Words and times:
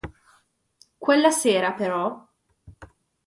Quella 1.07 1.29
sera, 1.39 1.71
però. 1.83 1.99